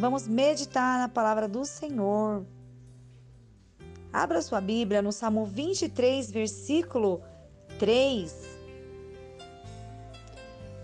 Vamos 0.00 0.26
meditar 0.26 0.98
na 0.98 1.10
palavra 1.10 1.46
do 1.46 1.62
Senhor. 1.62 2.46
Abra 4.10 4.40
sua 4.40 4.58
Bíblia 4.58 5.02
no 5.02 5.12
Salmo 5.12 5.44
23, 5.44 6.30
versículo 6.30 7.22
3. 7.78 8.34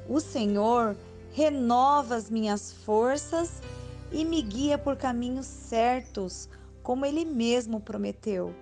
O 0.06 0.20
Senhor 0.20 0.94
renova 1.32 2.14
as 2.14 2.28
minhas 2.28 2.70
forças 2.84 3.62
e 4.12 4.22
me 4.22 4.42
guia 4.42 4.76
por 4.76 4.96
caminhos 4.96 5.46
certos, 5.46 6.46
como 6.82 7.06
Ele 7.06 7.24
mesmo 7.24 7.80
prometeu. 7.80 8.54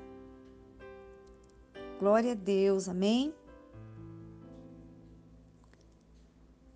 Glória 1.99 2.31
a 2.31 2.37
Deus, 2.37 2.89
amém? 2.89 3.35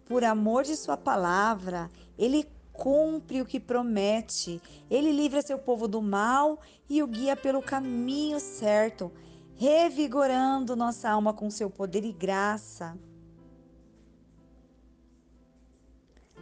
Por 0.04 0.24
amor 0.24 0.64
de 0.64 0.74
Sua 0.74 0.96
palavra, 0.96 1.88
Ele 2.18 2.57
cumpre 2.78 3.42
o 3.42 3.44
que 3.44 3.58
promete. 3.58 4.62
Ele 4.88 5.12
livra 5.12 5.42
seu 5.42 5.58
povo 5.58 5.88
do 5.88 6.00
mal 6.00 6.60
e 6.88 7.02
o 7.02 7.06
guia 7.08 7.36
pelo 7.36 7.60
caminho 7.60 8.38
certo, 8.38 9.12
revigorando 9.56 10.76
nossa 10.76 11.10
alma 11.10 11.34
com 11.34 11.50
seu 11.50 11.68
poder 11.68 12.04
e 12.04 12.12
graça. 12.12 12.96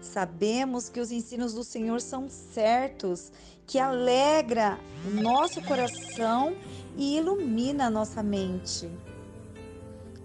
Sabemos 0.00 0.90
que 0.90 1.00
os 1.00 1.10
ensinos 1.10 1.54
do 1.54 1.64
Senhor 1.64 2.00
são 2.00 2.28
certos, 2.28 3.32
que 3.66 3.78
alegra 3.78 4.78
o 5.06 5.20
nosso 5.20 5.60
coração 5.62 6.54
e 6.96 7.16
ilumina 7.16 7.87
a 7.87 7.90
nossa 7.90 8.23
mente. 8.23 8.88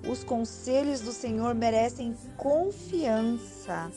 Os 0.07 0.23
conselhos 0.23 0.99
do 0.99 1.13
Senhor 1.13 1.55
merecem 1.55 2.15
confiança. 2.35 3.89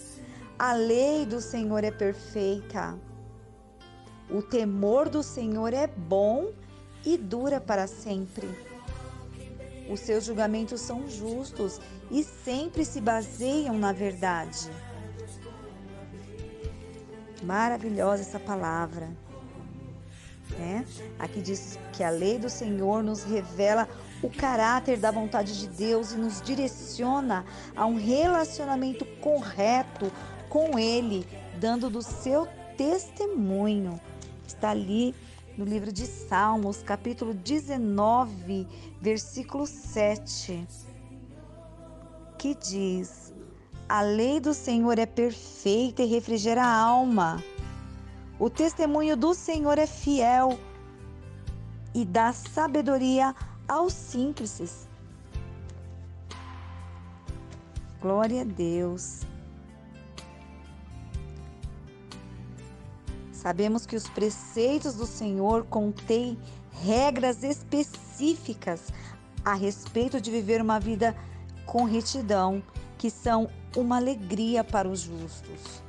A 0.58 0.72
lei 0.72 1.26
do 1.26 1.40
Senhor 1.40 1.82
é 1.82 1.90
perfeita. 1.90 2.96
O 4.30 4.40
temor 4.40 5.08
do 5.08 5.22
Senhor 5.22 5.74
é 5.74 5.88
bom 5.88 6.52
e 7.04 7.16
dura 7.16 7.60
para 7.60 7.88
sempre. 7.88 8.48
Os 9.90 10.00
seus 10.00 10.24
julgamentos 10.24 10.80
são 10.80 11.08
justos 11.08 11.80
e 12.10 12.22
sempre 12.22 12.84
se 12.84 13.00
baseiam 13.00 13.76
na 13.76 13.92
verdade. 13.92 14.70
Maravilhosa 17.42 18.22
essa 18.22 18.38
palavra. 18.38 19.10
Né? 20.58 20.86
Aqui 21.18 21.42
diz 21.42 21.78
que 21.92 22.04
a 22.04 22.10
lei 22.10 22.38
do 22.38 22.48
Senhor 22.48 23.02
nos 23.02 23.24
revela 23.24 23.88
o 24.22 24.30
caráter 24.30 24.98
da 24.98 25.10
vontade 25.10 25.58
de 25.58 25.66
Deus 25.66 26.12
e 26.12 26.16
nos 26.16 26.40
direciona 26.40 27.44
a 27.74 27.84
um 27.84 27.96
relacionamento 27.96 29.04
correto 29.20 30.10
com 30.54 30.78
Ele, 30.78 31.26
dando 31.58 31.90
do 31.90 32.00
seu 32.00 32.46
testemunho. 32.76 34.00
Está 34.46 34.70
ali 34.70 35.12
no 35.58 35.64
livro 35.64 35.92
de 35.92 36.06
Salmos, 36.06 36.80
capítulo 36.80 37.34
19, 37.34 38.64
versículo 39.00 39.66
7, 39.66 40.64
que 42.38 42.54
diz: 42.54 43.34
A 43.88 44.00
lei 44.00 44.38
do 44.38 44.54
Senhor 44.54 44.96
é 44.96 45.06
perfeita 45.06 46.02
e 46.02 46.06
refrigera 46.06 46.62
a 46.62 46.72
alma. 46.72 47.42
O 48.38 48.48
testemunho 48.48 49.16
do 49.16 49.34
Senhor 49.34 49.76
é 49.76 49.88
fiel 49.88 50.56
e 51.92 52.04
dá 52.04 52.32
sabedoria 52.32 53.34
aos 53.66 53.92
simples. 53.92 54.86
Glória 58.00 58.42
a 58.42 58.44
Deus. 58.44 59.33
Sabemos 63.44 63.84
que 63.84 63.94
os 63.94 64.08
preceitos 64.08 64.94
do 64.94 65.04
Senhor 65.04 65.66
contêm 65.66 66.38
regras 66.82 67.42
específicas 67.42 68.84
a 69.44 69.52
respeito 69.52 70.18
de 70.18 70.30
viver 70.30 70.62
uma 70.62 70.80
vida 70.80 71.14
com 71.66 71.84
retidão, 71.84 72.62
que 72.96 73.10
são 73.10 73.50
uma 73.76 73.96
alegria 73.96 74.64
para 74.64 74.88
os 74.88 75.00
justos. 75.00 75.82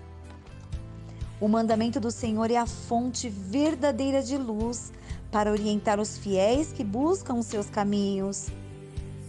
O 1.40 1.48
mandamento 1.48 1.98
do 1.98 2.12
Senhor 2.12 2.52
é 2.52 2.58
a 2.58 2.66
fonte 2.66 3.30
verdadeira 3.30 4.22
de 4.22 4.38
luz 4.38 4.92
para 5.32 5.50
orientar 5.50 5.98
os 5.98 6.18
fiéis 6.18 6.74
que 6.74 6.84
buscam 6.84 7.36
os 7.36 7.46
seus 7.46 7.70
caminhos. 7.70 8.48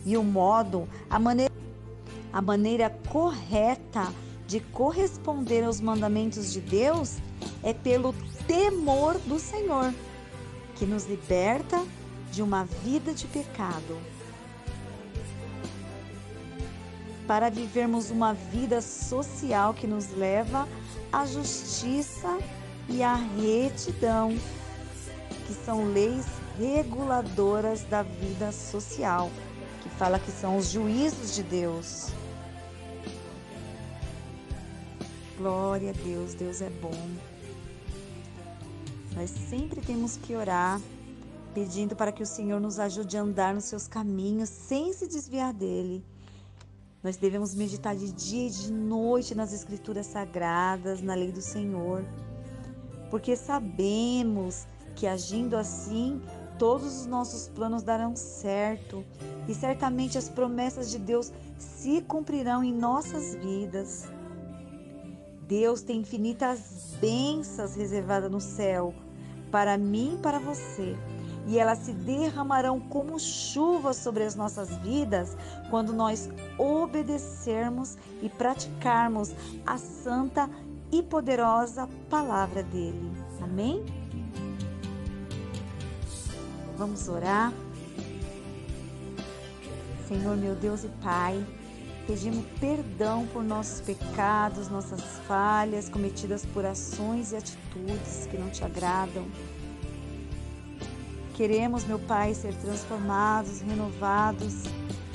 E 0.05 0.17
o 0.17 0.25
modo, 0.25 0.89
a 1.09 1.21
maneira, 1.21 1.55
a 2.33 2.43
maneira 2.43 2.91
correta 3.09 4.13
de 4.47 4.61
corresponder 4.61 5.65
aos 5.65 5.81
mandamentos 5.81 6.53
de 6.53 6.61
Deus 6.61 7.17
é 7.63 7.73
pelo 7.73 8.15
temor 8.47 9.19
do 9.21 9.39
Senhor, 9.39 9.93
que 10.77 10.87
nos 10.87 11.07
liberta 11.07 11.85
de 12.31 12.43
uma 12.43 12.65
vida 12.65 13.13
de 13.13 13.27
pecado. 13.27 13.99
Para 17.27 17.51
vivermos 17.51 18.11
uma 18.11 18.35
vida 18.35 18.81
social 18.81 19.75
que 19.75 19.87
nos 19.87 20.11
leva 20.11 20.69
à 21.13 21.27
justiça 21.27 22.39
e 22.89 23.03
à 23.03 23.15
retidão, 23.15 24.37
que 25.47 25.55
são 25.55 25.93
leis 25.93 26.25
reguladoras 26.57 27.83
da 27.83 28.03
vida 28.03 28.53
social, 28.53 29.29
que 29.83 29.89
fala 29.89 30.21
que 30.21 30.31
são 30.31 30.57
os 30.57 30.71
juízos 30.71 31.35
de 31.35 31.43
Deus. 31.43 32.13
Glória 35.39 35.91
a 35.91 35.93
Deus, 35.93 36.33
Deus 36.33 36.63
é 36.63 36.71
bom. 36.71 37.11
Nós 39.15 39.29
sempre 39.29 39.83
temos 39.83 40.17
que 40.17 40.35
orar, 40.35 40.81
pedindo 41.53 41.95
para 41.95 42.11
que 42.11 42.23
o 42.23 42.27
Senhor 42.27 42.59
nos 42.59 42.79
ajude 42.79 43.19
a 43.19 43.21
andar 43.21 43.55
nos 43.55 43.65
seus 43.65 43.87
caminhos 43.87 44.49
sem 44.49 44.95
se 44.95 45.07
desviar 45.07 45.53
dele. 45.53 46.03
Nós 47.03 47.19
devemos 47.19 47.55
meditar 47.55 47.95
de 47.95 48.11
dia 48.13 48.47
e 48.47 48.51
de 48.51 48.73
noite 48.73 49.35
nas 49.35 49.53
Escrituras 49.53 50.07
Sagradas, 50.07 51.03
na 51.03 51.15
lei 51.15 51.31
do 51.31 51.43
Senhor, 51.43 52.03
porque 53.11 53.37
sabemos 53.37 54.67
que 54.95 55.07
agindo 55.07 55.55
assim, 55.55 56.21
todos 56.59 57.01
os 57.01 57.07
nossos 57.07 57.47
planos 57.49 57.83
darão 57.83 58.17
certo 58.17 59.05
e 59.47 59.55
certamente 59.55 60.17
as 60.17 60.31
promessas 60.31 60.91
de 60.91 60.99
Deus 60.99 61.31
se 61.59 62.01
cumprirão 62.01 62.65
em 62.65 62.73
nossas 62.73 63.35
vidas. 63.35 64.16
Deus 65.47 65.81
tem 65.81 66.01
infinitas 66.01 66.97
bênçãos 67.01 67.75
reservadas 67.75 68.31
no 68.31 68.41
céu 68.41 68.93
para 69.51 69.79
mim 69.79 70.15
e 70.15 70.23
para 70.23 70.39
você. 70.39 70.97
E 71.47 71.59
elas 71.59 71.79
se 71.79 71.93
derramarão 71.93 72.81
como 72.81 73.21
chuva 73.21 73.93
sobre 73.93 74.25
as 74.25 74.35
nossas 74.35 74.69
vidas 74.79 75.37
quando 75.71 75.93
nós 75.93 76.29
obedecermos 76.59 77.97
e 78.21 78.29
praticarmos 78.29 79.33
a 79.65 79.79
santa 79.79 80.51
e 80.91 81.03
poderosa 81.03 81.89
palavra 82.11 82.65
dele. 82.65 83.13
Amém? 83.41 83.85
Vamos 86.77 87.09
orar. 87.09 87.53
Senhor, 90.09 90.37
meu 90.37 90.55
Deus 90.55 90.85
e 90.85 90.89
Pai, 91.03 91.45
Pedimos 92.07 92.47
perdão 92.61 93.27
por 93.27 93.43
nossos 93.43 93.81
pecados, 93.81 94.69
nossas 94.69 95.01
falhas 95.27 95.89
cometidas 95.89 96.47
por 96.47 96.65
ações 96.65 97.33
e 97.33 97.37
atitudes 97.37 98.29
que 98.31 98.39
não 98.39 98.49
te 98.49 98.65
agradam. 98.65 99.27
Queremos, 101.35 101.85
meu 101.85 101.99
Pai, 101.99 102.33
ser 102.33 102.55
transformados, 102.55 103.61
renovados 103.61 104.55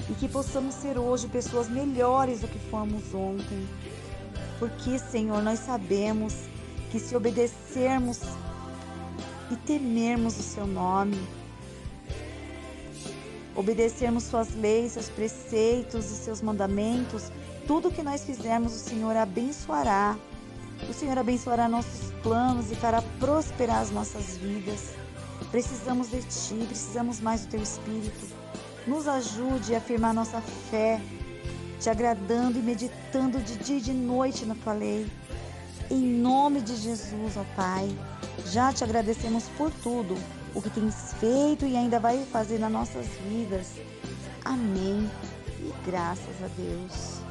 e 0.09 0.13
que 0.13 0.27
possamos 0.27 0.75
ser 0.75 0.97
hoje 0.97 1.27
pessoas 1.29 1.69
melhores 1.69 2.41
do 2.41 2.47
que 2.47 2.59
fomos 2.69 3.13
ontem. 3.13 3.67
Porque, 4.59 4.99
Senhor, 4.99 5.41
nós 5.41 5.59
sabemos 5.59 6.35
que 6.91 6.99
se 6.99 7.15
obedecermos 7.15 8.19
e 9.49 9.55
temermos 9.55 10.37
o 10.37 10.43
Seu 10.43 10.67
nome, 10.67 11.17
obedecermos 13.55 14.23
suas 14.23 14.53
leis, 14.55 14.93
seus 14.93 15.09
preceitos 15.09 16.05
e 16.11 16.15
seus 16.15 16.41
mandamentos, 16.41 17.31
tudo 17.67 17.91
que 17.91 18.03
nós 18.03 18.23
fizermos, 18.23 18.73
o 18.73 18.79
Senhor 18.79 19.15
abençoará. 19.15 20.17
O 20.89 20.93
Senhor 20.93 21.17
abençoará 21.17 21.67
nossos 21.67 22.11
planos 22.23 22.71
e 22.71 22.75
fará 22.75 23.01
prosperar 23.19 23.81
as 23.81 23.91
nossas 23.91 24.37
vidas. 24.37 24.93
Precisamos 25.51 26.09
de 26.09 26.21
Ti, 26.21 26.65
precisamos 26.65 27.19
mais 27.19 27.41
do 27.41 27.51
Teu 27.51 27.61
Espírito. 27.61 28.27
Nos 28.87 29.07
ajude 29.07 29.75
a 29.75 29.77
afirmar 29.77 30.13
nossa 30.13 30.41
fé, 30.41 30.99
te 31.79 31.89
agradando 31.89 32.57
e 32.57 32.61
meditando 32.61 33.39
de 33.39 33.57
dia 33.57 33.77
e 33.77 33.81
de 33.81 33.93
noite 33.93 34.45
na 34.45 34.55
Tua 34.55 34.73
lei. 34.73 35.05
Em 35.91 35.99
nome 35.99 36.61
de 36.61 36.77
Jesus, 36.77 37.35
ó 37.35 37.43
Pai, 37.53 37.93
já 38.45 38.71
te 38.71 38.81
agradecemos 38.81 39.49
por 39.57 39.69
tudo 39.83 40.15
o 40.55 40.61
que 40.61 40.69
tens 40.69 41.13
feito 41.19 41.65
e 41.65 41.75
ainda 41.75 41.99
vai 41.99 42.23
fazer 42.27 42.59
nas 42.59 42.71
nossas 42.71 43.07
vidas. 43.27 43.73
Amém. 44.45 45.11
E 45.59 45.73
graças 45.85 46.41
a 46.41 46.47
Deus. 46.55 47.30